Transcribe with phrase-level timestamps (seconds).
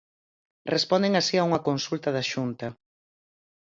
[0.75, 2.67] Responden así a unha consulta da Xunta.